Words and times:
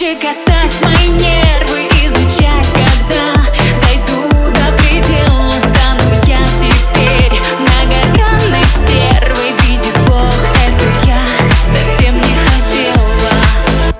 щекотать 0.00 0.80
мои 0.80 1.08
нервы, 1.08 1.86
изучать, 2.06 2.66
когда 2.72 3.34
дойду 3.82 4.50
до 4.50 4.72
предела, 4.78 5.52
стану 5.60 6.14
я 6.26 6.42
теперь 6.56 7.38
многогранной 7.58 8.64
стервой, 8.64 9.52
видит 9.60 9.98
Бог, 10.08 10.32
это 10.64 10.86
я 11.06 11.20
совсем 11.68 12.14
не 12.16 12.34
хотела. 12.34 13.92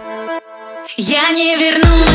Я 0.97 1.33
не 1.33 1.55
вернусь. 1.57 2.10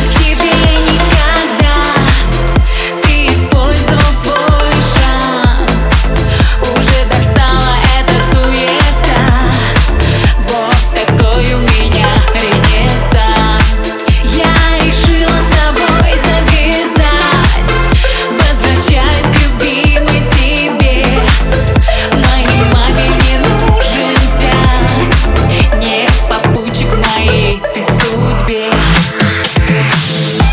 bitch. 28.56 30.45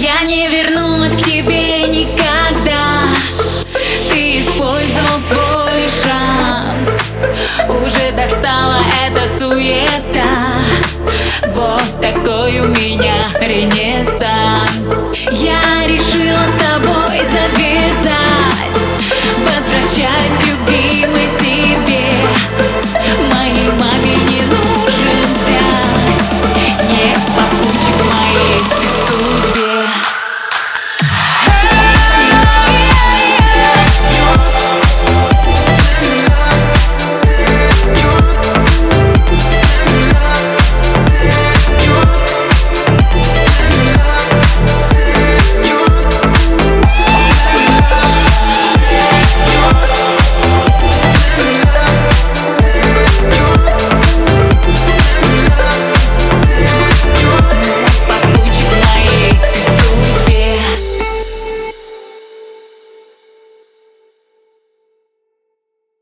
Я 0.00 0.22
не 0.22 0.46
вернусь 0.46 1.20
к 1.20 1.24
тебе 1.24 1.82
никогда. 1.88 2.84
Ты 4.08 4.38
использовал 4.38 5.18
свой 5.18 5.88
шанс. 5.88 7.02
Уже 7.68 8.12
достала 8.12 8.76
эта 9.04 9.26
суета. 9.26 10.62
Вот 11.48 12.00
такой 12.00 12.60
у 12.60 12.68
меня 12.68 13.28
ренессанс. 13.40 14.87